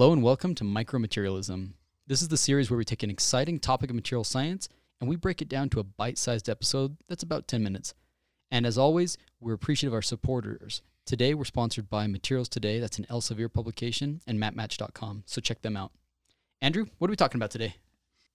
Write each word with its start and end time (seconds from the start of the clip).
Hello 0.00 0.14
and 0.14 0.22
welcome 0.22 0.54
to 0.54 0.64
Micromaterialism. 0.64 1.74
This 2.06 2.22
is 2.22 2.28
the 2.28 2.38
series 2.38 2.70
where 2.70 2.78
we 2.78 2.86
take 2.86 3.02
an 3.02 3.10
exciting 3.10 3.60
topic 3.60 3.90
of 3.90 3.96
material 3.96 4.24
science 4.24 4.66
and 4.98 5.10
we 5.10 5.14
break 5.14 5.42
it 5.42 5.48
down 5.50 5.68
to 5.68 5.78
a 5.78 5.84
bite 5.84 6.16
sized 6.16 6.48
episode 6.48 6.96
that's 7.06 7.22
about 7.22 7.46
10 7.46 7.62
minutes. 7.62 7.92
And 8.50 8.64
as 8.64 8.78
always, 8.78 9.18
we're 9.40 9.52
appreciative 9.52 9.92
of 9.92 9.96
our 9.96 10.00
supporters. 10.00 10.80
Today, 11.04 11.34
we're 11.34 11.44
sponsored 11.44 11.90
by 11.90 12.06
Materials 12.06 12.48
Today, 12.48 12.80
that's 12.80 12.98
an 12.98 13.04
Elsevier 13.10 13.52
publication, 13.52 14.22
and 14.26 14.42
matmatch.com, 14.42 15.24
so 15.26 15.42
check 15.42 15.60
them 15.60 15.76
out. 15.76 15.92
Andrew, 16.62 16.86
what 16.96 17.08
are 17.08 17.12
we 17.12 17.16
talking 17.16 17.38
about 17.38 17.50
today? 17.50 17.74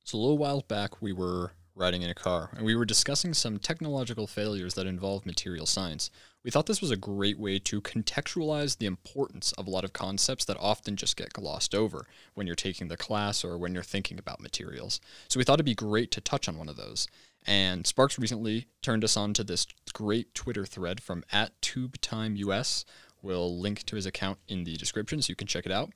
So, 0.03 0.19
a 0.19 0.21
little 0.21 0.37
while 0.37 0.61
back, 0.61 1.01
we 1.01 1.13
were 1.13 1.53
riding 1.75 2.01
in 2.01 2.09
a 2.09 2.15
car 2.15 2.49
and 2.55 2.65
we 2.65 2.75
were 2.75 2.85
discussing 2.85 3.33
some 3.33 3.59
technological 3.59 4.27
failures 4.27 4.73
that 4.75 4.87
involve 4.87 5.25
material 5.25 5.65
science. 5.65 6.09
We 6.43 6.51
thought 6.51 6.67
this 6.67 6.81
was 6.81 6.91
a 6.91 6.97
great 6.97 7.37
way 7.37 7.59
to 7.59 7.81
contextualize 7.81 8.77
the 8.77 8.85
importance 8.85 9.51
of 9.53 9.67
a 9.67 9.69
lot 9.69 9.83
of 9.83 9.93
concepts 9.93 10.45
that 10.45 10.57
often 10.59 10.95
just 10.95 11.17
get 11.17 11.33
glossed 11.33 11.75
over 11.75 12.05
when 12.33 12.47
you're 12.47 12.55
taking 12.55 12.87
the 12.87 12.97
class 12.97 13.43
or 13.43 13.57
when 13.57 13.73
you're 13.73 13.83
thinking 13.83 14.19
about 14.19 14.39
materials. 14.39 15.01
So, 15.27 15.39
we 15.39 15.43
thought 15.43 15.55
it'd 15.55 15.65
be 15.65 15.75
great 15.75 16.11
to 16.11 16.21
touch 16.21 16.47
on 16.47 16.57
one 16.57 16.69
of 16.69 16.77
those. 16.77 17.07
And 17.47 17.85
Sparks 17.85 18.17
recently 18.17 18.67
turned 18.81 19.03
us 19.03 19.17
on 19.17 19.33
to 19.33 19.43
this 19.43 19.67
great 19.93 20.33
Twitter 20.33 20.65
thread 20.65 21.01
from 21.01 21.23
at 21.31 21.59
TubeTimeUS. 21.61 22.85
We'll 23.21 23.59
link 23.59 23.83
to 23.85 23.95
his 23.95 24.05
account 24.05 24.39
in 24.47 24.63
the 24.63 24.77
description 24.77 25.21
so 25.21 25.31
you 25.31 25.35
can 25.35 25.47
check 25.47 25.65
it 25.65 25.71
out. 25.71 25.91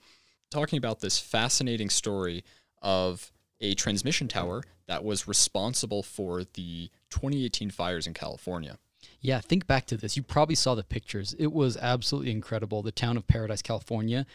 Talking 0.52 0.78
about 0.78 1.00
this 1.00 1.20
fascinating 1.20 1.90
story 1.90 2.44
of 2.82 3.32
a 3.62 3.76
transmission 3.76 4.28
tower 4.28 4.64
that 4.90 5.04
was 5.04 5.28
responsible 5.28 6.02
for 6.02 6.44
the 6.44 6.90
2018 7.12 7.70
fires 7.70 8.08
in 8.08 8.16
California. 8.16 8.80
Yeah, 9.22 9.40
think 9.40 9.68
back 9.68 9.86
to 9.86 9.98
this. 9.98 10.18
You 10.18 10.24
probably 10.24 10.56
saw 10.56 10.74
the 10.74 10.84
pictures. 10.84 11.36
It 11.38 11.54
was 11.54 11.78
absolutely 11.78 12.32
incredible. 12.32 12.82
The 12.82 12.92
town 12.92 13.16
of 13.16 13.28
Paradise, 13.28 13.62
California 13.62 14.26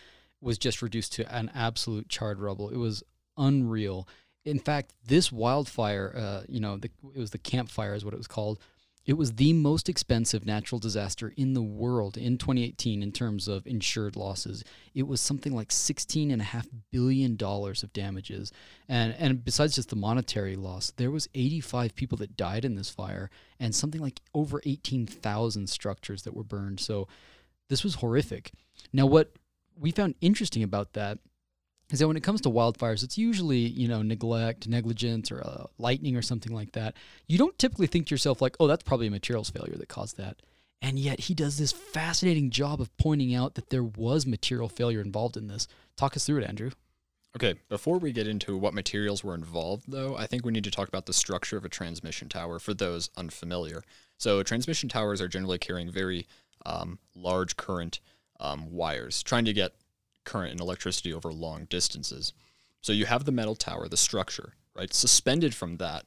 was 0.40 0.56
just 0.56 0.80
reduced 0.80 1.12
to 1.14 1.36
an 1.36 1.50
absolute 1.56 2.08
charred 2.08 2.38
rubble. 2.38 2.68
It 2.68 2.76
was 2.76 3.02
unreal. 3.36 4.06
In 4.44 4.60
fact, 4.60 4.92
this 5.04 5.32
wildfire, 5.32 6.14
uh, 6.16 6.42
you 6.48 6.60
know, 6.60 6.76
the, 6.76 6.90
it 7.12 7.18
was 7.18 7.32
the 7.32 7.38
Camp 7.38 7.68
Fire, 7.68 7.94
is 7.94 8.04
what 8.04 8.14
it 8.14 8.18
was 8.18 8.28
called. 8.28 8.60
It 9.06 9.14
was 9.14 9.34
the 9.34 9.52
most 9.52 9.88
expensive 9.88 10.46
natural 10.46 10.78
disaster 10.78 11.32
in 11.36 11.52
the 11.52 11.62
world 11.62 12.16
in 12.16 12.38
2018 12.38 13.02
in 13.02 13.12
terms 13.12 13.48
of 13.48 13.66
insured 13.66 14.16
losses. 14.16 14.64
It 14.94 15.06
was 15.06 15.20
something 15.20 15.54
like 15.54 15.68
$16.5 15.68 16.66
billion 16.90 17.36
of 17.40 17.92
damages. 17.92 18.50
And, 18.88 19.14
and 19.18 19.44
besides 19.44 19.74
just 19.74 19.90
the 19.90 19.96
monetary 19.96 20.56
loss, 20.56 20.90
there 20.96 21.10
was 21.10 21.28
85 21.34 21.94
people 21.94 22.16
that 22.18 22.36
died 22.36 22.64
in 22.64 22.76
this 22.76 22.88
fire 22.88 23.30
and 23.60 23.74
something 23.74 24.00
like 24.00 24.20
over 24.32 24.62
18,000 24.64 25.68
structures 25.68 26.22
that 26.22 26.34
were 26.34 26.44
burned. 26.44 26.80
So 26.80 27.06
this 27.68 27.84
was 27.84 27.96
horrific. 27.96 28.52
Now, 28.92 29.04
what 29.04 29.32
we 29.78 29.90
found 29.90 30.14
interesting 30.20 30.62
about 30.62 30.94
that 30.94 31.18
is 31.90 31.98
that 31.98 32.08
when 32.08 32.16
it 32.16 32.22
comes 32.22 32.40
to 32.42 32.50
wildfires, 32.50 33.02
it's 33.02 33.18
usually 33.18 33.58
you 33.58 33.88
know 33.88 34.02
neglect, 34.02 34.68
negligence, 34.68 35.30
or 35.30 35.42
uh, 35.44 35.64
lightning 35.78 36.16
or 36.16 36.22
something 36.22 36.52
like 36.52 36.72
that. 36.72 36.94
You 37.26 37.38
don't 37.38 37.58
typically 37.58 37.86
think 37.86 38.06
to 38.06 38.14
yourself 38.14 38.40
like, 38.40 38.56
oh, 38.60 38.66
that's 38.66 38.82
probably 38.82 39.06
a 39.06 39.10
materials 39.10 39.50
failure 39.50 39.76
that 39.76 39.88
caused 39.88 40.16
that. 40.16 40.40
And 40.82 40.98
yet 40.98 41.18
he 41.20 41.34
does 41.34 41.56
this 41.56 41.72
fascinating 41.72 42.50
job 42.50 42.80
of 42.80 42.94
pointing 42.98 43.34
out 43.34 43.54
that 43.54 43.70
there 43.70 43.84
was 43.84 44.26
material 44.26 44.68
failure 44.68 45.00
involved 45.00 45.36
in 45.36 45.48
this. 45.48 45.66
Talk 45.96 46.14
us 46.14 46.26
through 46.26 46.42
it, 46.42 46.48
Andrew. 46.48 46.72
Okay, 47.36 47.54
before 47.68 47.98
we 47.98 48.12
get 48.12 48.28
into 48.28 48.56
what 48.56 48.74
materials 48.74 49.24
were 49.24 49.34
involved, 49.34 49.84
though, 49.88 50.16
I 50.16 50.26
think 50.26 50.44
we 50.44 50.52
need 50.52 50.64
to 50.64 50.70
talk 50.70 50.86
about 50.86 51.06
the 51.06 51.12
structure 51.12 51.56
of 51.56 51.64
a 51.64 51.68
transmission 51.68 52.28
tower 52.28 52.58
for 52.60 52.74
those 52.74 53.10
unfamiliar. 53.16 53.82
So, 54.18 54.42
transmission 54.44 54.88
towers 54.88 55.20
are 55.20 55.26
generally 55.26 55.58
carrying 55.58 55.90
very 55.90 56.28
um, 56.64 56.98
large 57.16 57.56
current 57.56 57.98
um, 58.38 58.70
wires, 58.70 59.22
trying 59.22 59.46
to 59.46 59.52
get 59.52 59.72
current 60.24 60.52
and 60.52 60.60
electricity 60.60 61.12
over 61.12 61.32
long 61.32 61.66
distances. 61.66 62.32
So 62.80 62.92
you 62.92 63.06
have 63.06 63.24
the 63.24 63.32
metal 63.32 63.56
tower, 63.56 63.88
the 63.88 63.96
structure, 63.96 64.54
right? 64.74 64.92
Suspended 64.92 65.54
from 65.54 65.76
that 65.78 66.04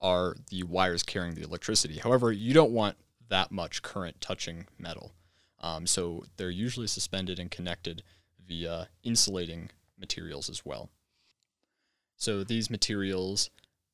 are 0.00 0.36
the 0.50 0.62
wires 0.62 1.02
carrying 1.02 1.34
the 1.34 1.42
electricity. 1.42 1.98
However, 1.98 2.32
you 2.32 2.54
don't 2.54 2.72
want 2.72 2.96
that 3.28 3.50
much 3.50 3.82
current 3.82 4.20
touching 4.20 4.66
metal. 4.78 5.12
Um, 5.60 5.86
so 5.86 6.24
they're 6.36 6.50
usually 6.50 6.86
suspended 6.86 7.38
and 7.38 7.50
connected 7.50 8.02
via 8.46 8.88
insulating 9.02 9.70
materials 9.98 10.48
as 10.48 10.64
well. 10.64 10.90
So 12.16 12.44
these 12.44 12.70
materials 12.70 13.50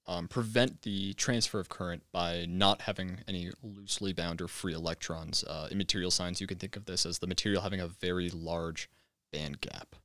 um, 0.06 0.28
prevent 0.28 0.82
the 0.82 1.12
transfer 1.14 1.58
of 1.58 1.68
current 1.68 2.02
by 2.12 2.46
not 2.48 2.82
having 2.82 3.20
any 3.26 3.50
loosely 3.62 4.12
bound 4.12 4.40
or 4.40 4.48
free 4.48 4.72
electrons. 4.72 5.44
Uh, 5.44 5.68
in 5.70 5.78
material 5.78 6.10
science, 6.10 6.40
you 6.40 6.46
can 6.46 6.58
think 6.58 6.76
of 6.76 6.84
this 6.86 7.04
as 7.04 7.18
the 7.18 7.26
material 7.26 7.62
having 7.62 7.80
a 7.80 7.88
very 7.88 8.30
large 8.30 8.88
band 9.36 9.60
gap. 9.60 9.96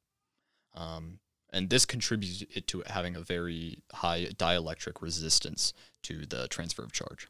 Um, 0.76 1.20
and 1.54 1.70
this 1.70 1.86
contributes 1.86 2.44
it 2.54 2.68
to 2.68 2.84
having 2.88 3.16
a 3.16 3.22
very 3.22 3.84
high 3.94 4.28
dielectric 4.36 5.02
resistance 5.02 5.74
to 6.04 6.26
the 6.26 6.48
transfer 6.48 6.84
of 6.84 6.92
charge. 6.92 7.28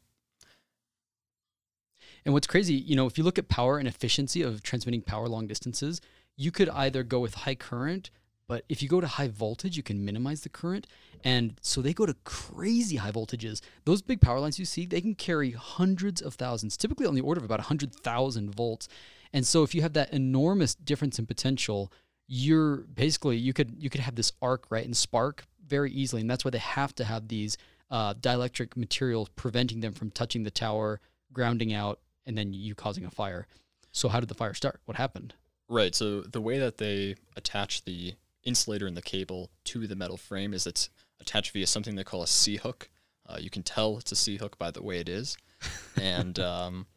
And 2.24 2.34
what's 2.34 2.48
crazy, 2.48 2.76
you 2.76 2.96
know, 2.96 3.08
if 3.08 3.18
you 3.18 3.24
look 3.24 3.40
at 3.40 3.50
power 3.50 3.80
and 3.80 3.88
efficiency 3.88 4.44
of 4.44 4.62
transmitting 4.62 5.02
power 5.02 5.28
long 5.28 5.48
distances, 5.48 6.02
you 6.38 6.52
could 6.52 6.70
either 6.70 7.04
go 7.04 7.20
with 7.20 7.34
high 7.34 7.56
current, 7.56 8.12
but 8.48 8.64
if 8.70 8.84
you 8.84 8.90
go 8.90 9.02
to 9.02 9.08
high 9.08 9.28
voltage, 9.28 9.76
you 9.76 9.82
can 9.82 10.06
minimize 10.06 10.42
the 10.42 10.50
current. 10.50 10.86
And 11.24 11.60
so 11.62 11.82
they 11.82 11.94
go 11.94 12.06
to 12.06 12.16
crazy 12.24 12.98
high 12.98 13.12
voltages. 13.12 13.62
Those 13.86 14.04
big 14.04 14.22
power 14.22 14.40
lines 14.40 14.60
you 14.60 14.66
see, 14.66 14.86
they 14.86 15.02
can 15.02 15.16
carry 15.16 15.52
hundreds 15.52 16.22
of 16.22 16.36
thousands, 16.36 16.78
typically 16.78 17.08
on 17.08 17.16
the 17.16 17.22
order 17.22 17.40
of 17.40 17.46
about 17.46 17.60
100,000 17.60 18.54
volts. 18.54 18.88
And 19.34 19.46
so 19.46 19.64
if 19.64 19.74
you 19.74 19.82
have 19.82 19.94
that 19.94 20.14
enormous 20.14 20.76
difference 20.76 21.20
in 21.20 21.26
potential, 21.26 21.92
you're 22.28 22.78
basically 22.78 23.38
you 23.38 23.54
could 23.54 23.76
you 23.78 23.90
could 23.90 24.02
have 24.02 24.16
this 24.16 24.32
arc 24.42 24.66
right 24.70 24.86
and 24.86 24.96
spark 24.96 25.46
very 25.68 25.92
easily, 25.92 26.22
and 26.22 26.30
that's 26.30 26.46
why 26.46 26.52
they 26.52 26.60
have 26.60 26.94
to 26.96 27.04
have 27.04 27.28
these 27.28 27.58
uh, 27.90 28.14
dielectric 28.14 28.76
materials 28.78 29.30
preventing 29.36 29.82
them 29.82 29.94
from 29.94 30.12
touching 30.12 30.44
the 30.44 30.52
tower, 30.52 31.00
grounding 31.34 31.74
out, 31.74 32.00
and 32.26 32.38
then 32.38 32.54
you 32.54 32.76
causing 32.76 33.06
a 33.06 33.12
fire. 33.12 33.48
So 33.92 34.08
how 34.10 34.20
did 34.20 34.30
the 34.30 34.36
fire 34.36 34.54
start? 34.54 34.80
What 34.86 34.98
happened? 34.98 35.34
Right. 35.68 35.94
So 35.94 36.22
the 36.22 36.42
way 36.42 36.58
that 36.60 36.78
they 36.78 37.16
attach 37.36 37.84
the 37.84 38.16
insulator 38.44 38.88
and 38.88 38.98
the 38.98 39.02
cable 39.02 39.52
to 39.66 39.88
the 39.88 39.96
metal 39.96 40.18
frame 40.18 40.54
is 40.54 40.66
it's 40.66 40.90
attached 41.20 41.52
via 41.52 41.68
something 41.68 41.96
they 41.96 42.04
call 42.04 42.24
a 42.24 42.28
C 42.28 42.58
hook. 42.58 42.90
Uh, 43.28 43.38
you 43.40 43.50
can 43.50 43.64
tell 43.64 43.98
it's 43.98 44.12
a 44.12 44.16
C 44.16 44.38
hook 44.38 44.58
by 44.58 44.72
the 44.72 44.82
way 44.82 45.00
it 45.00 45.08
is, 45.08 45.38
and 46.02 46.40
um, 46.40 46.88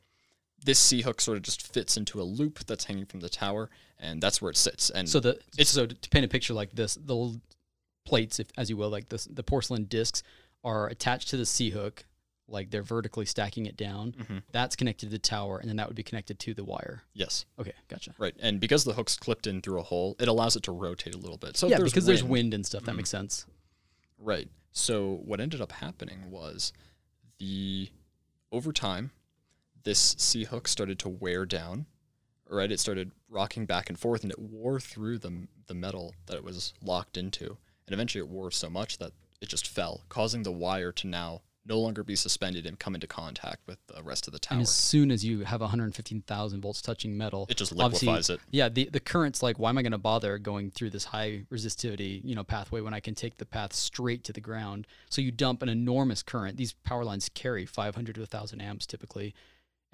this 0.65 0.79
C 0.79 1.03
hook 1.03 1.21
sort 1.21 1.37
of 1.37 1.43
just 1.43 1.73
fits 1.73 1.97
into 1.97 2.21
a 2.21 2.25
loop 2.25 2.61
that's 2.67 2.85
hanging 2.85 3.07
from 3.07 3.21
the 3.21 3.29
tower, 3.29 3.71
and 3.99 4.21
that's 4.21 4.43
where 4.43 4.51
it 4.51 4.57
sits. 4.57 4.91
And 4.91 5.09
so 5.09 5.21
the 5.21 5.39
it's 5.57 5.71
so 5.71 5.87
to 5.87 6.11
paint 6.11 6.25
a 6.25 6.29
picture 6.29 6.55
like 6.55 6.75
this, 6.75 6.95
the 6.95 7.39
plates, 8.05 8.41
if 8.41 8.49
as 8.57 8.71
you 8.71 8.77
will, 8.77 8.91
like 8.91 9.09
this, 9.09 9.27
the 9.27 9.43
porcelain 9.43 9.85
discs 9.85 10.23
are 10.65 10.89
attached 10.89 11.29
to 11.29 11.37
the 11.37 11.47
C 11.47 11.71
hook, 11.71 12.07
like 12.49 12.71
they're 12.71 12.83
vertically 12.83 13.27
stacking 13.27 13.67
it 13.67 13.77
down. 13.77 14.13
Mm-hmm. 14.13 14.39
That's 14.53 14.75
connected 14.75 15.07
to 15.07 15.13
the 15.13 15.19
tower, 15.19 15.59
and 15.59 15.69
then 15.69 15.77
that 15.77 15.87
would 15.87 15.97
be 15.97 16.03
connected 16.03 16.39
to 16.41 16.55
the 16.55 16.65
wire. 16.65 17.03
Yes. 17.13 17.45
Okay, 17.59 17.73
gotcha. 17.89 18.15
Right, 18.19 18.35
and 18.41 18.59
because 18.59 18.85
the 18.85 18.95
hook's 18.95 19.17
clipped 19.17 19.47
in 19.47 19.61
through 19.61 19.81
a 19.81 19.85
hole, 19.85 20.17
it 20.19 20.29
allows 20.29 20.57
it 20.57 20.63
to 20.65 20.73
rotate 20.73 21.15
a 21.15 21.19
little 21.19 21.39
bit. 21.39 21.57
So 21.57 21.69
yeah, 21.69 21.77
there's 21.77 21.93
because 21.93 22.07
wind, 22.07 22.19
there's 22.19 22.25
wind 22.25 22.55
and 22.55 22.65
stuff. 22.65 22.85
That 22.85 22.93
mm-hmm. 22.93 22.99
makes 22.99 23.11
sense. 23.11 23.47
Right. 24.19 24.49
So 24.73 25.21
what 25.25 25.41
ended 25.41 25.61
up 25.61 25.73
happening 25.73 26.31
was 26.31 26.73
the 27.39 27.91
over 28.51 28.73
time 28.73 29.11
this 29.85 30.17
C 30.19 30.45
hook 30.45 30.69
started 30.69 30.99
to 31.01 31.09
wear 31.09 31.47
down. 31.47 31.87
Right, 32.47 32.71
it 32.71 32.79
started 32.79 33.13
rocking 33.31 33.65
back 33.65 33.89
and 33.89 33.99
forth, 33.99 34.23
and 34.23 34.31
it 34.31 34.39
wore 34.39 34.79
through 34.79 35.19
the 35.19 35.47
the 35.67 35.75
metal 35.75 36.15
that 36.27 36.37
it 36.37 36.45
was 36.45 36.75
locked 36.83 37.17
into, 37.17 37.57
and 37.87 37.95
eventually 37.95 38.21
it 38.21 38.29
wore 38.29 38.51
so 38.51 38.69
much 38.69 38.99
that 38.99 39.13
it 39.41 39.49
just 39.49 39.67
fell, 39.67 40.03
causing 40.09 40.43
the 40.43 40.53
wire 40.53 40.93
to 40.93 41.07
now 41.07 41.41
no 41.67 41.79
longer 41.79 42.03
be 42.03 42.17
suspended 42.17 42.67
and 42.67 42.79
come 42.79 42.95
into 42.95 43.07
contact 43.07 43.67
with 43.67 43.79
the 43.87 44.03
rest 44.03 44.27
of 44.27 44.33
the 44.33 44.39
tower. 44.39 44.57
And 44.57 44.63
as 44.63 44.71
soon 44.71 45.11
as 45.11 45.25
you 45.25 45.41
have 45.45 45.61
115,000 45.61 46.61
volts 46.61 46.83
touching 46.83 47.17
metal, 47.17 47.47
it 47.49 47.57
just 47.57 47.73
liquefies 47.73 48.29
it. 48.29 48.41
Yeah, 48.51 48.69
the, 48.69 48.89
the 48.93 49.01
current's 49.01 49.43
like, 49.43 49.59
why 49.59 49.71
am 49.71 49.79
I 49.79 49.83
going 49.83 49.93
to 49.93 49.99
bother 49.99 50.39
going 50.39 50.71
through 50.71 50.91
this 50.91 51.05
high 51.05 51.45
resistivity, 51.51 52.21
you 52.23 52.35
know, 52.35 52.45
pathway 52.45 52.81
when 52.81 52.93
I 52.93 53.01
can 53.01 53.15
take 53.15 53.39
the 53.39 53.47
path 53.47 53.73
straight 53.73 54.25
to 54.25 54.33
the 54.33 54.41
ground? 54.41 54.87
So 55.09 55.23
you 55.23 55.31
dump 55.31 55.63
an 55.63 55.69
enormous 55.69 56.23
current. 56.23 56.57
These 56.57 56.75
power 56.85 57.05
lines 57.05 57.31
carry 57.31 57.65
500 57.65 58.15
to 58.15 58.21
1,000 58.21 58.61
amps 58.61 58.87
typically 58.87 59.35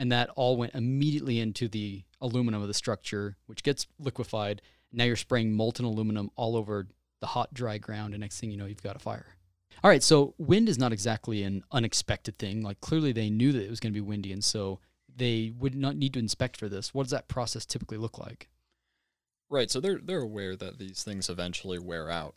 and 0.00 0.10
that 0.10 0.30
all 0.30 0.56
went 0.56 0.74
immediately 0.74 1.40
into 1.40 1.68
the 1.68 2.02
aluminum 2.22 2.62
of 2.62 2.68
the 2.68 2.74
structure, 2.74 3.36
which 3.44 3.62
gets 3.62 3.86
liquefied. 3.98 4.62
Now 4.90 5.04
you're 5.04 5.14
spraying 5.14 5.52
molten 5.52 5.84
aluminum 5.84 6.30
all 6.36 6.56
over 6.56 6.88
the 7.20 7.26
hot, 7.26 7.52
dry 7.52 7.76
ground, 7.76 8.14
and 8.14 8.22
next 8.22 8.40
thing 8.40 8.50
you 8.50 8.56
know, 8.56 8.64
you've 8.64 8.82
got 8.82 8.96
a 8.96 8.98
fire. 8.98 9.26
All 9.84 9.90
right, 9.90 10.02
so 10.02 10.34
wind 10.38 10.70
is 10.70 10.78
not 10.78 10.94
exactly 10.94 11.42
an 11.42 11.64
unexpected 11.70 12.38
thing. 12.38 12.62
Like 12.62 12.80
clearly, 12.80 13.12
they 13.12 13.28
knew 13.28 13.52
that 13.52 13.62
it 13.62 13.68
was 13.68 13.78
going 13.78 13.92
to 13.92 14.00
be 14.00 14.00
windy, 14.00 14.32
and 14.32 14.42
so 14.42 14.80
they 15.14 15.52
would 15.58 15.74
not 15.74 15.96
need 15.96 16.14
to 16.14 16.18
inspect 16.18 16.56
for 16.56 16.70
this. 16.70 16.94
What 16.94 17.02
does 17.02 17.12
that 17.12 17.28
process 17.28 17.66
typically 17.66 17.98
look 17.98 18.18
like? 18.18 18.48
Right, 19.50 19.70
so 19.70 19.80
they're 19.80 20.00
they're 20.02 20.22
aware 20.22 20.56
that 20.56 20.78
these 20.78 21.04
things 21.04 21.28
eventually 21.28 21.78
wear 21.78 22.08
out, 22.08 22.36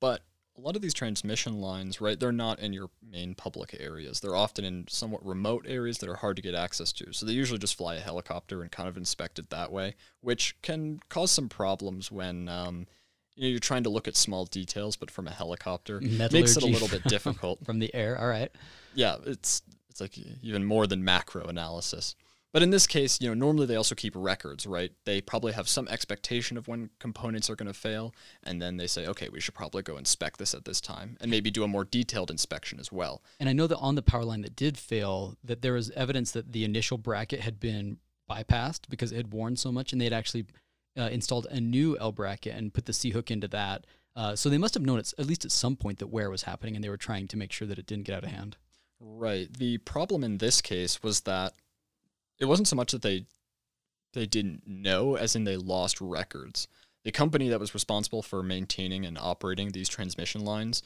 but 0.00 0.22
a 0.56 0.60
lot 0.60 0.76
of 0.76 0.82
these 0.82 0.94
transmission 0.94 1.60
lines, 1.60 2.00
right, 2.00 2.18
they're 2.18 2.32
not 2.32 2.60
in 2.60 2.72
your 2.72 2.88
main 3.02 3.34
public 3.34 3.76
areas. 3.80 4.20
They're 4.20 4.36
often 4.36 4.64
in 4.64 4.86
somewhat 4.88 5.24
remote 5.26 5.66
areas 5.68 5.98
that 5.98 6.08
are 6.08 6.16
hard 6.16 6.36
to 6.36 6.42
get 6.42 6.54
access 6.54 6.92
to. 6.92 7.12
So 7.12 7.26
they 7.26 7.32
usually 7.32 7.58
just 7.58 7.76
fly 7.76 7.96
a 7.96 8.00
helicopter 8.00 8.62
and 8.62 8.70
kind 8.70 8.88
of 8.88 8.96
inspect 8.96 9.38
it 9.38 9.50
that 9.50 9.72
way, 9.72 9.96
which 10.20 10.56
can 10.62 11.00
cause 11.08 11.32
some 11.32 11.48
problems 11.48 12.12
when 12.12 12.48
um, 12.48 12.86
you 13.34 13.42
know, 13.42 13.48
you're 13.48 13.58
trying 13.58 13.82
to 13.82 13.90
look 13.90 14.06
at 14.06 14.16
small 14.16 14.44
details, 14.44 14.96
but 14.96 15.10
from 15.10 15.26
a 15.26 15.32
helicopter 15.32 16.00
makes 16.00 16.56
it 16.56 16.62
a 16.62 16.66
little 16.66 16.88
bit 16.88 17.02
difficult. 17.08 17.64
from 17.64 17.80
the 17.80 17.92
air. 17.94 18.18
All 18.18 18.28
right. 18.28 18.50
yeah, 18.94 19.16
it's 19.26 19.62
it's 19.90 20.00
like 20.00 20.18
even 20.42 20.64
more 20.64 20.86
than 20.86 21.04
macro 21.04 21.44
analysis. 21.46 22.14
But 22.54 22.62
in 22.62 22.70
this 22.70 22.86
case, 22.86 23.20
you 23.20 23.26
know, 23.26 23.34
normally 23.34 23.66
they 23.66 23.74
also 23.74 23.96
keep 23.96 24.12
records, 24.14 24.64
right? 24.64 24.92
They 25.04 25.20
probably 25.20 25.52
have 25.54 25.68
some 25.68 25.88
expectation 25.88 26.56
of 26.56 26.68
when 26.68 26.88
components 27.00 27.50
are 27.50 27.56
going 27.56 27.66
to 27.66 27.74
fail, 27.74 28.14
and 28.44 28.62
then 28.62 28.76
they 28.76 28.86
say, 28.86 29.08
okay, 29.08 29.28
we 29.28 29.40
should 29.40 29.54
probably 29.54 29.82
go 29.82 29.96
inspect 29.96 30.38
this 30.38 30.54
at 30.54 30.64
this 30.64 30.80
time, 30.80 31.16
and 31.20 31.32
maybe 31.32 31.50
do 31.50 31.64
a 31.64 31.68
more 31.68 31.84
detailed 31.84 32.30
inspection 32.30 32.78
as 32.78 32.92
well. 32.92 33.24
And 33.40 33.48
I 33.48 33.54
know 33.54 33.66
that 33.66 33.78
on 33.78 33.96
the 33.96 34.02
power 34.02 34.24
line 34.24 34.42
that 34.42 34.54
did 34.54 34.78
fail, 34.78 35.36
that 35.42 35.62
there 35.62 35.72
was 35.72 35.90
evidence 35.90 36.30
that 36.30 36.52
the 36.52 36.64
initial 36.64 36.96
bracket 36.96 37.40
had 37.40 37.58
been 37.58 37.98
bypassed 38.30 38.82
because 38.88 39.10
it 39.10 39.16
had 39.16 39.32
worn 39.32 39.56
so 39.56 39.72
much, 39.72 39.90
and 39.90 40.00
they 40.00 40.06
had 40.06 40.12
actually 40.12 40.46
uh, 40.96 41.08
installed 41.10 41.48
a 41.50 41.60
new 41.60 41.98
L 41.98 42.12
bracket 42.12 42.54
and 42.54 42.72
put 42.72 42.86
the 42.86 42.92
C 42.92 43.10
hook 43.10 43.32
into 43.32 43.48
that. 43.48 43.84
Uh, 44.14 44.36
so 44.36 44.48
they 44.48 44.58
must 44.58 44.74
have 44.74 44.86
known 44.86 45.00
it's, 45.00 45.12
at 45.18 45.26
least 45.26 45.44
at 45.44 45.50
some 45.50 45.74
point 45.74 45.98
that 45.98 46.06
wear 46.06 46.30
was 46.30 46.44
happening, 46.44 46.76
and 46.76 46.84
they 46.84 46.88
were 46.88 46.96
trying 46.96 47.26
to 47.26 47.36
make 47.36 47.50
sure 47.50 47.66
that 47.66 47.80
it 47.80 47.86
didn't 47.86 48.04
get 48.04 48.14
out 48.14 48.22
of 48.22 48.30
hand. 48.30 48.56
Right. 49.00 49.52
The 49.52 49.78
problem 49.78 50.22
in 50.22 50.38
this 50.38 50.60
case 50.60 51.02
was 51.02 51.22
that 51.22 51.54
it 52.38 52.46
wasn't 52.46 52.68
so 52.68 52.76
much 52.76 52.92
that 52.92 53.02
they 53.02 53.26
they 54.12 54.26
didn't 54.26 54.62
know 54.66 55.16
as 55.16 55.34
in 55.34 55.44
they 55.44 55.56
lost 55.56 56.00
records. 56.00 56.68
The 57.04 57.12
company 57.12 57.48
that 57.48 57.60
was 57.60 57.74
responsible 57.74 58.22
for 58.22 58.42
maintaining 58.42 59.04
and 59.04 59.18
operating 59.18 59.70
these 59.72 59.88
transmission 59.88 60.44
lines 60.44 60.82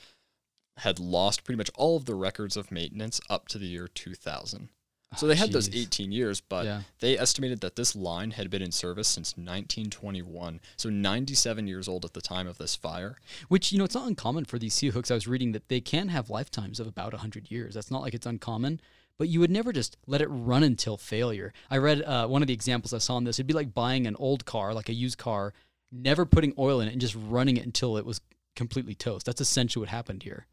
had 0.79 0.99
lost 0.99 1.45
pretty 1.45 1.59
much 1.59 1.71
all 1.75 1.97
of 1.97 2.07
the 2.07 2.15
records 2.15 2.57
of 2.57 2.73
maintenance 2.73 3.21
up 3.29 3.49
to 3.49 3.59
the 3.59 3.67
year 3.67 3.89
2000. 3.89 4.71
So 5.17 5.27
they 5.27 5.35
ah, 5.35 5.39
had 5.39 5.53
those 5.53 5.75
18 5.75 6.13
years, 6.13 6.41
but 6.41 6.67
Yeah. 6.67 6.83
they 7.01 7.17
estimated 7.19 7.61
that 7.63 7.77
this 7.77 7.97
line 7.97 8.33
had 8.33 8.51
been 8.51 8.61
in 8.61 8.73
service 8.73 9.09
since 9.09 9.31
1921. 9.39 10.61
So 10.77 10.91
97 10.91 11.67
years 11.67 11.89
old 11.89 12.05
at 12.05 12.13
the 12.13 12.21
time 12.21 12.47
of 12.47 12.59
this 12.59 12.77
fire. 12.77 13.17
Which, 13.49 13.73
you 13.73 13.79
know, 13.79 13.85
it's 13.85 13.95
not 13.95 14.07
uncommon 14.07 14.45
for 14.45 14.59
these 14.59 14.75
C 14.75 14.89
hooks. 14.91 15.11
I 15.11 15.15
was 15.15 15.27
reading 15.27 15.53
that 15.53 15.69
they 15.69 15.81
can 15.81 16.09
have 16.09 16.29
lifetimes 16.29 16.79
of 16.79 16.87
about 16.87 17.13
100 17.13 17.51
years. 17.51 17.75
That's 17.75 17.91
not 17.91 18.03
like 18.03 18.13
it's 18.13 18.27
uncommon, 18.27 18.81
but 19.19 19.29
you 19.29 19.41
would 19.41 19.51
never 19.51 19.73
just 19.73 19.97
let 20.07 20.21
it 20.21 20.29
run 20.29 20.63
until 20.63 20.97
failure. 20.97 21.53
I 21.71 21.79
read 21.79 22.03
uh, 22.03 22.27
one 22.29 22.43
of 22.43 22.49
the 22.49 22.55
examples 22.55 22.95
I 22.95 22.99
saw 22.99 23.17
on 23.17 23.25
this. 23.25 23.37
It'd 23.37 23.47
be 23.47 23.55
like 23.55 23.75
buying 23.75 24.07
an 24.07 24.17
old 24.17 24.45
car, 24.45 24.73
like 24.73 24.89
a 24.89 24.95
used 24.95 25.19
car, 25.19 25.53
never 25.91 26.25
putting 26.25 26.55
oil 26.59 26.81
in 26.81 26.89
it 26.89 26.93
and 26.93 27.01
just 27.01 27.17
running 27.17 27.57
it 27.57 27.67
until 27.67 27.97
it 27.97 28.07
was 28.07 28.21
completely 28.55 28.95
toast. 28.95 29.27
That's 29.27 29.41
essentially 29.41 29.83
what 29.83 29.89
happened 29.89 30.23
here. 30.23 30.47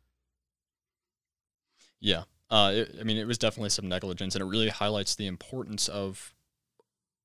Yeah. 2.00 2.24
Uh, 2.50 2.72
it, 2.74 2.96
I 3.00 3.04
mean, 3.04 3.18
it 3.18 3.28
was 3.28 3.38
definitely 3.38 3.70
some 3.70 3.88
negligence, 3.88 4.36
and 4.36 4.42
it 4.42 4.46
really 4.46 4.70
highlights 4.70 5.16
the 5.16 5.28
importance 5.28 5.88
of 5.88 6.34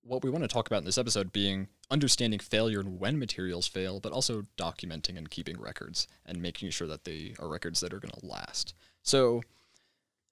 what 0.02 0.24
we 0.24 0.30
want 0.30 0.42
to 0.44 0.48
talk 0.48 0.66
about 0.66 0.78
in 0.78 0.84
this 0.86 0.96
episode 0.96 1.32
being 1.32 1.68
understanding 1.90 2.38
failure 2.38 2.80
and 2.80 2.98
when 2.98 3.18
materials 3.18 3.66
fail, 3.66 4.00
but 4.00 4.12
also 4.12 4.46
documenting 4.56 5.18
and 5.18 5.30
keeping 5.30 5.60
records 5.60 6.08
and 6.24 6.40
making 6.40 6.70
sure 6.70 6.88
that 6.88 7.04
they 7.04 7.34
are 7.38 7.48
records 7.48 7.80
that 7.80 7.92
are 7.92 8.00
going 8.00 8.12
to 8.18 8.26
last. 8.26 8.74
So 9.02 9.42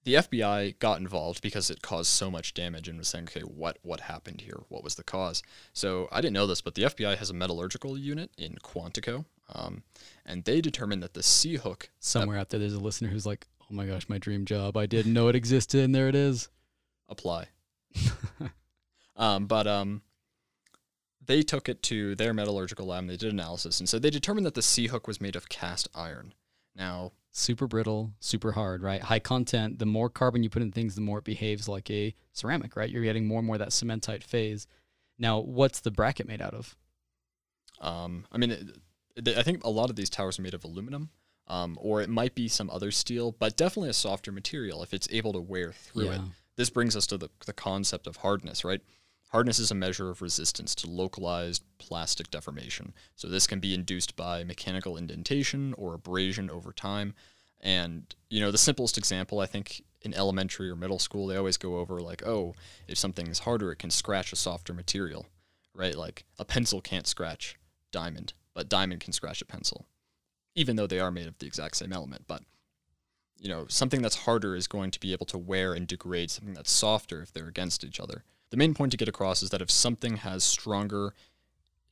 the 0.04 0.14
FBI 0.14 0.78
got 0.78 1.00
involved 1.00 1.42
because 1.42 1.70
it 1.70 1.82
caused 1.82 2.10
so 2.10 2.30
much 2.30 2.54
damage 2.54 2.88
and 2.88 2.98
was 2.98 3.08
saying, 3.08 3.24
okay, 3.24 3.40
what 3.40 3.78
what 3.82 4.00
happened 4.00 4.40
here? 4.42 4.60
What 4.68 4.84
was 4.84 4.94
the 4.94 5.04
cause? 5.04 5.42
So 5.72 6.08
I 6.10 6.20
didn't 6.20 6.34
know 6.34 6.46
this, 6.46 6.60
but 6.60 6.74
the 6.74 6.84
FBI 6.84 7.16
has 7.16 7.30
a 7.30 7.34
metallurgical 7.34 7.98
unit 7.98 8.30
in 8.38 8.56
Quantico, 8.62 9.24
um, 9.54 9.82
and 10.24 10.44
they 10.44 10.60
determined 10.60 11.02
that 11.02 11.14
the 11.14 11.22
C 11.22 11.56
hook 11.56 11.90
Somewhere 12.00 12.38
out 12.38 12.50
there, 12.50 12.60
there's 12.60 12.74
a 12.74 12.80
listener 12.80 13.08
who's 13.08 13.26
like, 13.26 13.46
oh 13.62 13.74
my 13.74 13.86
gosh, 13.86 14.08
my 14.08 14.18
dream 14.18 14.44
job. 14.44 14.76
I 14.76 14.86
didn't 14.86 15.12
know 15.12 15.28
it 15.28 15.36
existed, 15.36 15.84
and 15.84 15.94
there 15.94 16.08
it 16.08 16.14
is. 16.14 16.48
apply. 17.08 17.48
um, 19.16 19.46
but 19.46 19.66
um, 19.66 20.02
they 21.24 21.42
took 21.42 21.68
it 21.68 21.82
to 21.84 22.14
their 22.14 22.32
metallurgical 22.32 22.86
lab 22.86 23.00
and 23.00 23.10
they 23.10 23.16
did 23.16 23.32
analysis, 23.32 23.80
and 23.80 23.88
so 23.88 23.98
they 23.98 24.10
determined 24.10 24.46
that 24.46 24.54
the 24.54 24.62
C 24.62 24.86
hook 24.86 25.06
was 25.06 25.20
made 25.20 25.36
of 25.36 25.48
cast 25.48 25.88
iron. 25.94 26.34
Now, 26.78 27.12
Super 27.30 27.66
brittle, 27.68 28.12
super 28.20 28.52
hard, 28.52 28.82
right? 28.82 29.00
High 29.02 29.18
content. 29.20 29.78
The 29.78 29.86
more 29.86 30.08
carbon 30.08 30.42
you 30.42 30.48
put 30.50 30.62
in 30.62 30.72
things, 30.72 30.94
the 30.94 31.02
more 31.02 31.18
it 31.18 31.24
behaves 31.24 31.68
like 31.68 31.88
a 31.90 32.14
ceramic, 32.32 32.74
right? 32.74 32.88
You're 32.90 33.04
getting 33.04 33.26
more 33.28 33.38
and 33.38 33.46
more 33.46 33.56
of 33.56 33.60
that 33.60 33.68
cementite 33.68 34.24
phase. 34.24 34.66
Now, 35.18 35.38
what's 35.38 35.80
the 35.80 35.90
bracket 35.92 36.26
made 36.26 36.40
out 36.40 36.54
of? 36.54 36.74
um, 37.80 38.26
I 38.32 38.38
mean, 38.38 38.50
it, 38.50 38.68
it- 39.16 39.38
I 39.38 39.42
think 39.42 39.62
a 39.64 39.68
lot 39.70 39.90
of 39.90 39.96
these 39.96 40.10
towers 40.10 40.38
are 40.38 40.42
made 40.42 40.54
of 40.54 40.64
aluminum, 40.64 41.10
um, 41.46 41.76
or 41.80 42.00
it 42.02 42.08
might 42.08 42.34
be 42.34 42.48
some 42.48 42.70
other 42.70 42.90
steel, 42.90 43.32
but 43.32 43.56
definitely 43.56 43.90
a 43.90 43.94
softer 43.94 44.32
material 44.32 44.82
if 44.82 44.92
it's 44.94 45.08
able 45.12 45.32
to 45.34 45.40
wear 45.40 45.72
through 45.72 46.10
it. 46.10 46.20
This 46.56 46.70
brings 46.70 46.96
us 46.96 47.06
to 47.08 47.16
the, 47.18 47.28
the 47.46 47.52
concept 47.52 48.06
of 48.08 48.16
hardness, 48.16 48.64
right? 48.64 48.80
Hardness 49.28 49.58
is 49.58 49.70
a 49.70 49.74
measure 49.74 50.08
of 50.08 50.22
resistance 50.22 50.74
to 50.76 50.90
localized 50.90 51.62
plastic 51.78 52.30
deformation. 52.30 52.94
So 53.14 53.28
this 53.28 53.46
can 53.46 53.60
be 53.60 53.74
induced 53.74 54.16
by 54.16 54.42
mechanical 54.42 54.96
indentation 54.96 55.74
or 55.76 55.94
abrasion 55.94 56.48
over 56.50 56.72
time. 56.72 57.14
And, 57.60 58.14
you 58.30 58.40
know, 58.40 58.50
the 58.50 58.58
simplest 58.58 58.96
example, 58.96 59.40
I 59.40 59.46
think 59.46 59.82
in 60.00 60.14
elementary 60.14 60.70
or 60.70 60.76
middle 60.76 60.98
school, 60.98 61.26
they 61.26 61.36
always 61.36 61.56
go 61.58 61.78
over 61.78 62.00
like, 62.00 62.26
oh, 62.26 62.54
if 62.86 62.96
something's 62.96 63.40
harder, 63.40 63.70
it 63.70 63.78
can 63.78 63.90
scratch 63.90 64.32
a 64.32 64.36
softer 64.36 64.72
material, 64.72 65.26
right? 65.74 65.94
Like 65.94 66.24
a 66.38 66.44
pencil 66.44 66.80
can't 66.80 67.06
scratch 67.06 67.56
diamond, 67.92 68.32
but 68.54 68.68
diamond 68.68 69.00
can 69.00 69.12
scratch 69.12 69.42
a 69.42 69.46
pencil, 69.46 69.86
even 70.54 70.76
though 70.76 70.86
they 70.86 71.00
are 71.00 71.10
made 71.10 71.26
of 71.26 71.38
the 71.38 71.46
exact 71.46 71.76
same 71.76 71.92
element. 71.92 72.24
But 72.28 72.42
you 73.38 73.48
know, 73.48 73.66
something 73.68 74.02
that's 74.02 74.16
harder 74.16 74.56
is 74.56 74.66
going 74.66 74.90
to 74.90 75.00
be 75.00 75.12
able 75.12 75.26
to 75.26 75.38
wear 75.38 75.74
and 75.74 75.86
degrade 75.86 76.30
something 76.30 76.54
that's 76.54 76.72
softer 76.72 77.22
if 77.22 77.32
they're 77.32 77.46
against 77.46 77.84
each 77.84 78.00
other. 78.00 78.24
The 78.50 78.56
main 78.56 78.74
point 78.74 78.92
to 78.92 78.98
get 78.98 79.08
across 79.08 79.42
is 79.42 79.50
that 79.50 79.62
if 79.62 79.70
something 79.70 80.18
has 80.18 80.44
stronger 80.44 81.14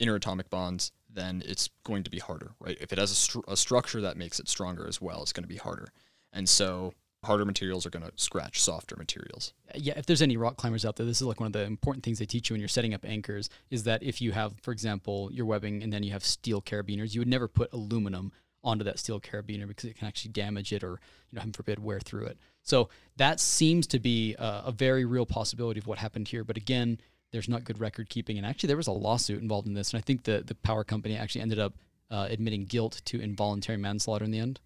interatomic 0.00 0.50
bonds, 0.50 0.92
then 1.10 1.42
it's 1.46 1.70
going 1.84 2.02
to 2.04 2.10
be 2.10 2.18
harder, 2.18 2.52
right? 2.60 2.76
If 2.80 2.92
it 2.92 2.98
has 2.98 3.10
a, 3.10 3.14
stru- 3.14 3.44
a 3.48 3.56
structure 3.56 4.00
that 4.02 4.16
makes 4.16 4.38
it 4.38 4.48
stronger 4.48 4.86
as 4.86 5.00
well, 5.00 5.22
it's 5.22 5.32
going 5.32 5.44
to 5.44 5.48
be 5.48 5.56
harder. 5.56 5.88
And 6.32 6.48
so 6.48 6.92
harder 7.24 7.44
materials 7.44 7.84
are 7.86 7.90
going 7.90 8.04
to 8.04 8.12
scratch 8.16 8.60
softer 8.60 8.94
materials. 8.96 9.52
yeah, 9.74 9.94
if 9.96 10.06
there's 10.06 10.22
any 10.22 10.36
rock 10.36 10.56
climbers 10.56 10.84
out 10.84 10.96
there, 10.96 11.06
this 11.06 11.20
is 11.20 11.26
like 11.26 11.40
one 11.40 11.48
of 11.48 11.52
the 11.52 11.64
important 11.64 12.04
things 12.04 12.18
they 12.18 12.26
teach 12.26 12.48
you 12.48 12.54
when 12.54 12.60
you're 12.60 12.68
setting 12.68 12.94
up 12.94 13.04
anchors 13.04 13.50
is 13.70 13.82
that 13.84 14.02
if 14.02 14.20
you 14.20 14.32
have, 14.32 14.54
for 14.62 14.70
example, 14.70 15.30
your 15.32 15.46
webbing 15.46 15.82
and 15.82 15.92
then 15.92 16.02
you 16.02 16.12
have 16.12 16.24
steel 16.24 16.62
carabiners, 16.62 17.14
you 17.14 17.20
would 17.20 17.28
never 17.28 17.48
put 17.48 17.72
aluminum 17.72 18.32
onto 18.66 18.84
that 18.84 18.98
steel 18.98 19.18
carabiner 19.20 19.66
because 19.66 19.84
it 19.88 19.96
can 19.96 20.06
actually 20.06 20.32
damage 20.32 20.72
it 20.72 20.84
or, 20.84 21.00
you 21.30 21.36
know, 21.36 21.40
heaven 21.40 21.52
forbid, 21.52 21.78
wear 21.78 22.00
through 22.00 22.26
it. 22.26 22.36
So 22.62 22.90
that 23.16 23.40
seems 23.40 23.86
to 23.86 23.98
be 23.98 24.34
a, 24.38 24.64
a 24.66 24.72
very 24.72 25.04
real 25.06 25.24
possibility 25.24 25.80
of 25.80 25.86
what 25.86 25.98
happened 25.98 26.28
here. 26.28 26.44
But 26.44 26.56
again, 26.58 26.98
there's 27.30 27.48
not 27.48 27.64
good 27.64 27.80
record 27.80 28.08
keeping. 28.08 28.36
And 28.36 28.46
actually, 28.46 28.66
there 28.66 28.76
was 28.76 28.88
a 28.88 28.92
lawsuit 28.92 29.40
involved 29.40 29.66
in 29.66 29.74
this. 29.74 29.92
And 29.92 29.98
I 29.98 30.02
think 30.02 30.24
the, 30.24 30.42
the 30.44 30.54
power 30.56 30.84
company 30.84 31.16
actually 31.16 31.40
ended 31.42 31.58
up 31.58 31.74
uh, 32.10 32.26
admitting 32.28 32.64
guilt 32.64 33.00
to 33.06 33.20
involuntary 33.20 33.78
manslaughter 33.78 34.24
in 34.24 34.30
the 34.32 34.38
end. 34.40 34.60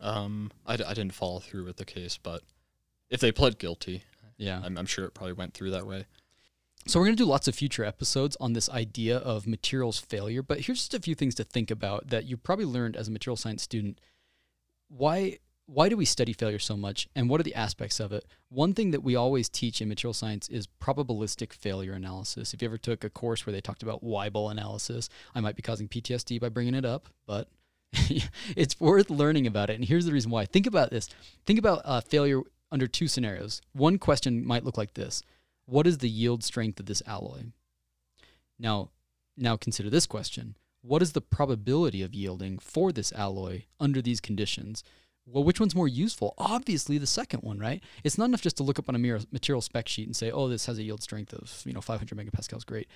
Um, 0.00 0.50
I, 0.66 0.76
d- 0.76 0.84
I 0.84 0.94
didn't 0.94 1.12
follow 1.14 1.40
through 1.40 1.64
with 1.64 1.76
the 1.76 1.84
case, 1.84 2.16
but 2.16 2.42
if 3.10 3.20
they 3.20 3.32
pled 3.32 3.58
guilty, 3.58 4.04
Yeah. 4.38 4.60
I'm, 4.64 4.78
I'm 4.78 4.86
sure 4.86 5.04
it 5.04 5.14
probably 5.14 5.34
went 5.34 5.52
through 5.52 5.72
that 5.72 5.86
way. 5.86 6.06
So 6.86 6.98
we're 6.98 7.06
going 7.06 7.16
to 7.16 7.22
do 7.22 7.28
lots 7.28 7.46
of 7.46 7.54
future 7.54 7.84
episodes 7.84 8.36
on 8.40 8.54
this 8.54 8.68
idea 8.70 9.18
of 9.18 9.46
materials 9.46 9.98
failure, 9.98 10.42
but 10.42 10.60
here's 10.60 10.78
just 10.78 10.94
a 10.94 11.00
few 11.00 11.14
things 11.14 11.34
to 11.36 11.44
think 11.44 11.70
about 11.70 12.08
that 12.08 12.24
you 12.24 12.36
probably 12.36 12.64
learned 12.64 12.96
as 12.96 13.08
a 13.08 13.10
material 13.10 13.36
science 13.36 13.62
student. 13.62 14.00
Why 14.88 15.38
why 15.66 15.88
do 15.88 15.96
we 15.96 16.04
study 16.04 16.32
failure 16.32 16.58
so 16.58 16.76
much 16.76 17.08
and 17.14 17.30
what 17.30 17.38
are 17.38 17.44
the 17.44 17.54
aspects 17.54 18.00
of 18.00 18.12
it? 18.12 18.26
One 18.48 18.74
thing 18.74 18.90
that 18.90 19.04
we 19.04 19.14
always 19.14 19.48
teach 19.48 19.80
in 19.80 19.88
material 19.88 20.12
science 20.12 20.48
is 20.48 20.66
probabilistic 20.66 21.52
failure 21.52 21.92
analysis. 21.92 22.52
If 22.52 22.60
you 22.60 22.66
ever 22.66 22.76
took 22.76 23.04
a 23.04 23.10
course 23.10 23.46
where 23.46 23.52
they 23.52 23.60
talked 23.60 23.84
about 23.84 24.02
Weibull 24.02 24.50
analysis, 24.50 25.08
I 25.32 25.40
might 25.40 25.54
be 25.54 25.62
causing 25.62 25.86
PTSD 25.86 26.40
by 26.40 26.48
bringing 26.48 26.74
it 26.74 26.84
up, 26.84 27.08
but 27.24 27.46
it's 28.56 28.80
worth 28.80 29.10
learning 29.10 29.46
about 29.46 29.70
it. 29.70 29.76
And 29.76 29.84
here's 29.84 30.06
the 30.06 30.12
reason 30.12 30.32
why. 30.32 30.44
Think 30.44 30.66
about 30.66 30.90
this. 30.90 31.08
Think 31.46 31.60
about 31.60 31.82
uh, 31.84 32.00
failure 32.00 32.40
under 32.72 32.88
two 32.88 33.06
scenarios. 33.06 33.62
One 33.72 33.96
question 33.96 34.44
might 34.44 34.64
look 34.64 34.76
like 34.76 34.94
this 34.94 35.22
what 35.70 35.86
is 35.86 35.98
the 35.98 36.08
yield 36.08 36.42
strength 36.42 36.80
of 36.80 36.86
this 36.86 37.02
alloy? 37.06 37.44
Now, 38.58 38.90
now 39.36 39.56
consider 39.56 39.88
this 39.88 40.06
question. 40.06 40.56
What 40.82 41.02
is 41.02 41.12
the 41.12 41.20
probability 41.20 42.02
of 42.02 42.14
yielding 42.14 42.58
for 42.58 42.90
this 42.90 43.12
alloy 43.12 43.64
under 43.78 44.02
these 44.02 44.20
conditions? 44.20 44.82
Well, 45.26 45.44
which 45.44 45.60
one's 45.60 45.74
more 45.74 45.86
useful? 45.86 46.34
Obviously, 46.38 46.98
the 46.98 47.06
second 47.06 47.42
one, 47.42 47.58
right? 47.58 47.82
It's 48.02 48.18
not 48.18 48.24
enough 48.24 48.40
just 48.40 48.56
to 48.56 48.62
look 48.62 48.78
up 48.78 48.88
on 48.88 48.96
a 48.96 48.98
material 48.98 49.60
spec 49.60 49.86
sheet 49.86 50.06
and 50.06 50.16
say, 50.16 50.30
"Oh, 50.30 50.48
this 50.48 50.66
has 50.66 50.78
a 50.78 50.82
yield 50.82 51.02
strength 51.02 51.32
of 51.32 51.62
you 51.64 51.72
know 51.72 51.80
500 51.80 52.18
megapascals, 52.18 52.66
great," 52.66 52.88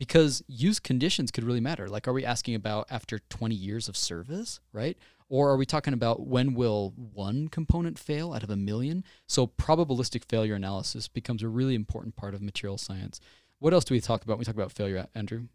because 0.00 0.42
use 0.48 0.80
conditions 0.80 1.30
could 1.30 1.44
really 1.44 1.60
matter. 1.60 1.86
Like, 1.86 2.08
are 2.08 2.14
we 2.14 2.24
asking 2.24 2.54
about 2.54 2.86
after 2.90 3.18
20 3.18 3.54
years 3.54 3.86
of 3.86 3.98
service, 3.98 4.58
right? 4.72 4.96
Or 5.28 5.50
are 5.50 5.58
we 5.58 5.66
talking 5.66 5.92
about 5.92 6.26
when 6.26 6.54
will 6.54 6.94
one 6.96 7.48
component 7.48 7.98
fail 7.98 8.32
out 8.32 8.42
of 8.42 8.48
a 8.48 8.56
million? 8.56 9.04
So 9.26 9.46
probabilistic 9.46 10.24
failure 10.24 10.54
analysis 10.54 11.06
becomes 11.06 11.42
a 11.42 11.48
really 11.48 11.74
important 11.74 12.16
part 12.16 12.32
of 12.32 12.40
material 12.40 12.78
science. 12.78 13.20
What 13.58 13.74
else 13.74 13.84
do 13.84 13.92
we 13.92 14.00
talk 14.00 14.24
about 14.24 14.38
when 14.38 14.38
we 14.38 14.44
talk 14.46 14.54
about 14.54 14.72
failure, 14.72 15.06
Andrew? 15.14 15.48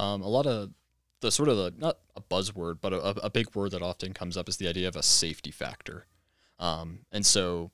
Um, 0.00 0.20
a 0.20 0.28
lot 0.28 0.48
of 0.48 0.70
the 1.20 1.30
sort 1.30 1.48
of 1.48 1.56
the 1.56 1.72
not 1.78 1.98
a 2.16 2.20
buzzword, 2.20 2.78
but 2.80 2.92
a, 2.92 3.24
a 3.24 3.30
big 3.30 3.54
word 3.54 3.70
that 3.70 3.82
often 3.82 4.12
comes 4.12 4.36
up 4.36 4.48
is 4.48 4.56
the 4.56 4.66
idea 4.66 4.88
of 4.88 4.96
a 4.96 5.02
safety 5.04 5.52
factor. 5.52 6.06
Um, 6.58 7.02
and 7.12 7.24
so 7.24 7.70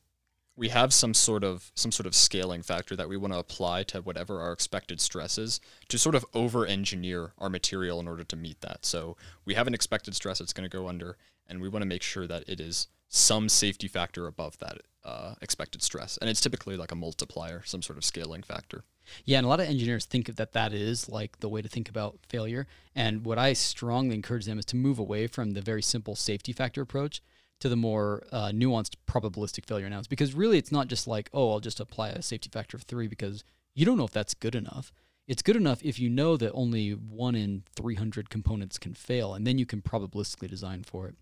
we 0.57 0.71
have 0.71 0.93
some 0.93 1.13
sort 1.13 1.45
of 1.45 1.71
some 1.75 1.93
sort 1.93 2.07
of 2.07 2.15
scaling 2.15 2.63
factor 2.63 2.97
that 2.97 3.09
we 3.09 3.17
want 3.17 3.33
to 3.33 3.39
apply 3.39 3.83
to 3.85 4.01
whatever 4.01 4.41
our 4.41 4.53
expected 4.53 5.01
stress 5.01 5.37
is 5.37 5.61
to 5.89 5.99
sort 5.99 6.15
of 6.15 6.25
over 6.33 6.65
engineer 6.65 7.33
our 7.39 7.51
material 7.51 8.01
in 8.01 8.09
order 8.09 8.25
to 8.25 8.37
meet 8.37 8.61
that. 8.63 8.85
So 8.85 9.17
we 9.45 9.55
have 9.55 9.67
an 9.67 9.75
expected 9.75 10.15
stress 10.15 10.39
that's 10.39 10.53
going 10.53 10.69
to 10.69 10.77
go 10.77 10.89
under, 10.89 11.17
and 11.47 11.61
we 11.61 11.69
want 11.69 11.83
to 11.83 11.89
make 11.89 12.03
sure 12.03 12.27
that 12.27 12.49
it 12.49 12.61
is 12.61 12.89
some 13.09 13.49
safety 13.49 13.87
factor 13.87 14.27
above 14.27 14.59
that 14.59 14.79
uh, 15.05 15.35
expected 15.41 15.83
stress, 15.83 16.17
and 16.17 16.29
it's 16.29 16.41
typically 16.41 16.77
like 16.77 16.91
a 16.91 16.97
multiplier, 16.97 17.63
some 17.65 17.83
sort 17.83 17.99
of 17.99 18.05
scaling 18.05 18.43
factor. 18.43 18.83
Yeah, 19.25 19.39
and 19.39 19.47
a 19.47 19.49
lot 19.49 19.61
of 19.61 19.69
engineers 19.69 20.05
think 20.05 20.35
that 20.35 20.53
that 20.53 20.73
is 20.73 21.09
like 21.09 21.39
the 21.39 21.49
way 21.49 21.63
to 21.63 21.69
think 21.69 21.89
about 21.89 22.19
failure. 22.29 22.67
And 22.95 23.25
what 23.25 23.39
I 23.39 23.53
strongly 23.53 24.17
encourage 24.17 24.47
them 24.47 24.59
is 24.59 24.65
to 24.67 24.77
move 24.77 24.99
away 24.99 25.29
from 25.29 25.53
the 25.53 25.61
very 25.61 25.83
simple 25.83 26.17
safety 26.17 26.53
factor 26.53 26.83
approach 26.83 27.23
to 27.61 27.69
the 27.69 27.77
more 27.77 28.23
uh, 28.33 28.49
nuanced 28.49 28.97
probabilistic 29.07 29.67
failure 29.67 29.87
analysis. 29.87 30.09
Because 30.09 30.35
really, 30.35 30.59
it's 30.59 30.73
not 30.73 30.89
just 30.89 31.07
like, 31.07 31.31
oh, 31.33 31.53
I'll 31.53 31.61
just 31.61 31.81
apply 31.81 32.11
a 32.11 32.23
safety 32.23 32.51
factor 32.53 32.77
of 32.77 32.83
three 32.83 33.09
because 33.09 33.45
you 33.75 33.85
don't 33.85 33.99
know 33.99 34.05
if 34.05 34.13
that's 34.13 34.35
good 34.35 34.55
enough. 34.55 34.93
It's 35.27 35.43
good 35.43 35.57
enough 35.57 35.83
if 35.83 35.99
you 35.99 36.09
know 36.09 36.37
that 36.37 36.53
only 36.53 36.91
one 36.91 37.35
in 37.35 37.65
300 37.75 38.31
components 38.31 38.79
can 38.79 38.95
fail, 38.95 39.35
and 39.35 39.47
then 39.47 39.59
you 39.59 39.67
can 39.67 39.83
probabilistically 39.83 40.49
design 40.49 40.85
for 40.85 41.09
it. 41.09 41.17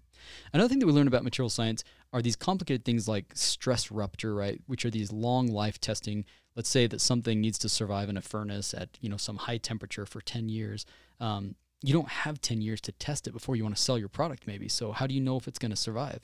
Another 0.53 0.69
thing 0.69 0.79
that 0.79 0.87
we 0.87 0.93
learn 0.93 1.09
about 1.09 1.25
material 1.25 1.51
science 1.51 1.85
are 2.13 2.23
these 2.23 2.37
complicated 2.37 2.85
things 2.85 3.09
like 3.09 3.27
stress 3.35 3.91
rupture, 3.91 4.35
right? 4.35 4.61
Which 4.67 4.85
are 4.85 4.91
these 4.91 5.13
long 5.13 5.49
life 5.49 5.81
testing. 5.81 6.25
Let's 6.55 6.69
say 6.69 6.87
that 6.87 7.01
something 7.01 7.41
needs 7.41 7.59
to 7.61 7.69
survive 7.69 8.09
in 8.09 8.17
a 8.17 8.23
furnace 8.23 8.75
at 8.75 8.91
you 9.01 9.09
know 9.09 9.17
some 9.17 9.37
high 9.37 9.59
temperature 9.59 10.07
for 10.07 10.21
10 10.21 10.49
years. 10.49 10.87
Um, 11.21 11.57
you 11.87 11.93
don't 11.93 12.09
have 12.09 12.41
10 12.41 12.61
years 12.61 12.81
to 12.83 12.93
test 12.93 13.27
it 13.27 13.33
before 13.33 13.57
you 13.57 13.63
want 13.63 13.77
to 13.77 13.83
sell 13.83 13.99
your 13.99 14.09
product, 14.09 14.47
maybe. 14.47 14.69
So 14.69 14.93
how 14.93 15.07
do 15.07 15.15
you 15.15 15.21
know 15.21 15.37
if 15.37 15.49
it's 15.49 15.59
going 15.59 15.71
to 15.71 15.77
survive? 15.77 16.21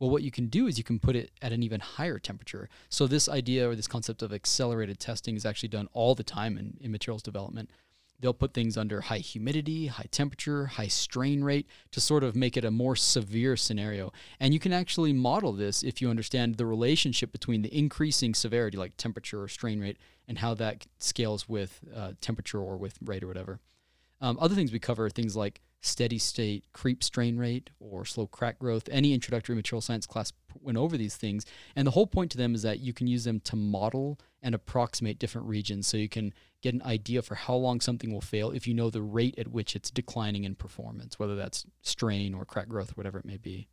Well, 0.00 0.10
what 0.10 0.22
you 0.22 0.30
can 0.30 0.48
do 0.48 0.66
is 0.66 0.76
you 0.76 0.84
can 0.84 0.98
put 0.98 1.14
it 1.16 1.30
at 1.40 1.52
an 1.52 1.62
even 1.62 1.80
higher 1.80 2.18
temperature. 2.18 2.68
So 2.88 3.06
this 3.06 3.28
idea 3.28 3.68
or 3.68 3.76
this 3.76 3.86
concept 3.86 4.22
of 4.22 4.32
accelerated 4.32 4.98
testing 4.98 5.36
is 5.36 5.46
actually 5.46 5.68
done 5.68 5.88
all 5.92 6.14
the 6.14 6.24
time 6.24 6.58
in, 6.58 6.76
in 6.80 6.90
materials 6.90 7.22
development 7.22 7.70
they'll 8.20 8.32
put 8.32 8.54
things 8.54 8.76
under 8.76 9.02
high 9.02 9.18
humidity, 9.18 9.86
high 9.86 10.06
temperature, 10.10 10.66
high 10.66 10.88
strain 10.88 11.44
rate 11.44 11.66
to 11.90 12.00
sort 12.00 12.24
of 12.24 12.34
make 12.34 12.56
it 12.56 12.64
a 12.64 12.70
more 12.70 12.96
severe 12.96 13.56
scenario. 13.56 14.12
And 14.40 14.54
you 14.54 14.60
can 14.60 14.72
actually 14.72 15.12
model 15.12 15.52
this 15.52 15.82
if 15.82 16.00
you 16.00 16.08
understand 16.08 16.56
the 16.56 16.66
relationship 16.66 17.32
between 17.32 17.62
the 17.62 17.76
increasing 17.76 18.34
severity, 18.34 18.76
like 18.76 18.96
temperature 18.96 19.42
or 19.42 19.48
strain 19.48 19.80
rate, 19.80 19.98
and 20.26 20.38
how 20.38 20.54
that 20.54 20.86
scales 20.98 21.48
with 21.48 21.80
uh, 21.94 22.12
temperature 22.20 22.60
or 22.60 22.76
with 22.76 22.98
rate 23.04 23.22
or 23.22 23.26
whatever. 23.26 23.60
Um, 24.24 24.38
other 24.40 24.54
things 24.54 24.72
we 24.72 24.78
cover 24.78 25.04
are 25.04 25.10
things 25.10 25.36
like 25.36 25.60
steady 25.82 26.16
state 26.16 26.64
creep 26.72 27.04
strain 27.04 27.36
rate 27.36 27.68
or 27.78 28.06
slow 28.06 28.26
crack 28.26 28.58
growth. 28.58 28.88
Any 28.90 29.12
introductory 29.12 29.54
material 29.54 29.82
science 29.82 30.06
class 30.06 30.32
went 30.62 30.78
over 30.78 30.96
these 30.96 31.14
things. 31.14 31.44
And 31.76 31.86
the 31.86 31.90
whole 31.90 32.06
point 32.06 32.30
to 32.30 32.38
them 32.38 32.54
is 32.54 32.62
that 32.62 32.80
you 32.80 32.94
can 32.94 33.06
use 33.06 33.24
them 33.24 33.38
to 33.40 33.54
model 33.54 34.18
and 34.42 34.54
approximate 34.54 35.18
different 35.18 35.46
regions. 35.46 35.86
So 35.86 35.98
you 35.98 36.08
can 36.08 36.32
get 36.62 36.72
an 36.72 36.80
idea 36.84 37.20
for 37.20 37.34
how 37.34 37.54
long 37.54 37.82
something 37.82 38.10
will 38.10 38.22
fail 38.22 38.50
if 38.50 38.66
you 38.66 38.72
know 38.72 38.88
the 38.88 39.02
rate 39.02 39.38
at 39.38 39.48
which 39.48 39.76
it's 39.76 39.90
declining 39.90 40.44
in 40.44 40.54
performance, 40.54 41.18
whether 41.18 41.36
that's 41.36 41.66
strain 41.82 42.32
or 42.32 42.46
crack 42.46 42.68
growth, 42.68 42.96
whatever 42.96 43.18
it 43.18 43.26
may 43.26 43.36
be. 43.36 43.68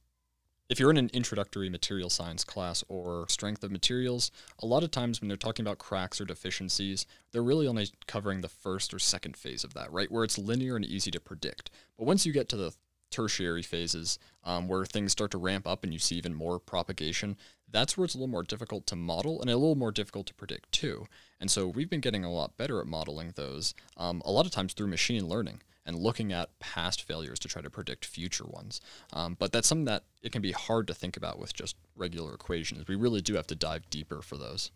If 0.72 0.80
you're 0.80 0.90
in 0.90 0.96
an 0.96 1.12
introductory 1.14 1.70
material 1.70 2.10
science 2.10 2.46
class 2.46 2.82
or 2.88 3.26
strength 3.28 3.62
of 3.62 3.72
materials, 3.72 4.32
a 4.60 4.66
lot 4.66 4.84
of 4.84 4.92
times 4.92 5.20
when 5.20 5.28
they're 5.28 5.36
talking 5.36 5.66
about 5.66 5.80
cracks 5.80 6.22
or 6.22 6.24
deficiencies, 6.24 7.06
they're 7.34 7.44
really 7.44 7.68
only 7.68 7.90
covering 8.08 8.40
the 8.40 8.48
first 8.48 8.94
or 8.94 9.00
second 9.00 9.36
phase 9.36 9.66
of 9.66 9.74
that, 9.74 9.92
right? 9.92 10.10
Where 10.10 10.24
it's 10.24 10.38
linear 10.38 10.78
and 10.78 10.86
easy 10.86 11.12
to 11.12 11.20
predict. 11.20 11.72
But 11.98 12.08
once 12.08 12.26
you 12.26 12.32
get 12.32 12.48
to 12.48 12.56
the 12.56 12.74
tertiary 13.10 13.64
phases 13.64 14.18
um, 14.46 14.70
where 14.70 14.86
things 14.86 15.12
start 15.12 15.32
to 15.32 15.38
ramp 15.38 15.68
up 15.68 15.84
and 15.84 15.92
you 15.92 16.00
see 16.00 16.16
even 16.16 16.34
more 16.34 16.58
propagation, 16.58 17.36
that's 17.70 17.98
where 17.98 18.06
it's 18.06 18.16
a 18.16 18.18
little 18.18 18.30
more 18.30 18.42
difficult 18.42 18.88
to 18.88 18.96
model 18.96 19.42
and 19.42 19.50
a 19.50 19.58
little 19.58 19.76
more 19.76 19.92
difficult 19.92 20.26
to 20.28 20.34
predict 20.36 20.72
too. 20.72 21.06
And 21.42 21.52
so 21.52 21.68
we've 21.68 21.90
been 21.90 22.00
getting 22.00 22.24
a 22.24 22.32
lot 22.32 22.56
better 22.56 22.80
at 22.80 22.88
modeling 22.88 23.34
those, 23.36 23.74
um, 23.98 24.22
a 24.24 24.32
lot 24.32 24.46
of 24.46 24.54
times 24.54 24.72
through 24.72 24.88
machine 24.88 25.28
learning 25.28 25.64
and 25.86 25.98
looking 25.98 26.32
at 26.32 26.58
past 26.60 27.02
failures 27.02 27.40
to 27.40 27.48
try 27.48 27.62
to 27.62 27.70
predict 27.70 28.06
future 28.06 28.46
ones. 28.46 28.82
Um, 29.14 29.36
but 29.38 29.52
that's 29.52 29.68
something 29.68 29.86
that 29.86 30.04
it 30.22 30.32
can 30.32 30.42
be 30.42 30.52
hard 30.52 30.88
to 30.88 30.94
think 30.94 31.18
about 31.18 31.40
with 31.40 31.54
just 31.54 31.76
regular 31.96 32.34
equations. 32.34 32.88
We 32.88 32.96
really 32.96 33.22
do 33.22 33.36
have 33.36 33.48
to 33.48 33.56
dive 33.56 33.90
deeper 33.90 34.22
for 34.22 34.38
those. 34.38 34.72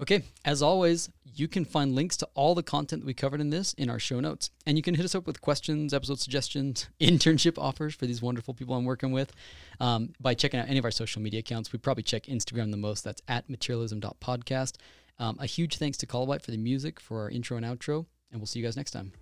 Okay, 0.00 0.22
as 0.46 0.62
always, 0.62 1.10
you 1.34 1.46
can 1.46 1.66
find 1.66 1.94
links 1.94 2.16
to 2.18 2.28
all 2.34 2.54
the 2.54 2.62
content 2.62 3.02
that 3.02 3.06
we 3.06 3.12
covered 3.12 3.40
in 3.40 3.50
this 3.50 3.74
in 3.74 3.90
our 3.90 3.98
show 3.98 4.18
notes. 4.18 4.50
And 4.64 4.78
you 4.78 4.82
can 4.82 4.94
hit 4.94 5.04
us 5.04 5.14
up 5.14 5.26
with 5.26 5.42
questions, 5.42 5.92
episode 5.92 6.18
suggestions, 6.18 6.88
internship 7.00 7.58
offers 7.58 7.94
for 7.94 8.06
these 8.06 8.22
wonderful 8.22 8.54
people 8.54 8.74
I'm 8.74 8.86
working 8.86 9.12
with 9.12 9.32
um, 9.78 10.14
by 10.18 10.32
checking 10.32 10.58
out 10.58 10.68
any 10.68 10.78
of 10.78 10.86
our 10.86 10.90
social 10.90 11.20
media 11.20 11.40
accounts. 11.40 11.70
We 11.70 11.78
probably 11.78 12.02
check 12.02 12.24
Instagram 12.24 12.70
the 12.70 12.78
most. 12.78 13.04
That's 13.04 13.20
at 13.28 13.48
materialism.podcast. 13.50 14.76
Um, 15.18 15.36
a 15.38 15.44
huge 15.44 15.76
thanks 15.76 15.98
to 15.98 16.06
Call 16.06 16.26
White 16.26 16.40
for 16.40 16.50
the 16.50 16.56
music 16.56 16.98
for 16.98 17.20
our 17.20 17.30
intro 17.30 17.58
and 17.58 17.66
outro. 17.66 18.06
And 18.32 18.40
we'll 18.40 18.46
see 18.46 18.58
you 18.58 18.64
guys 18.64 18.78
next 18.78 18.92
time. 18.92 19.12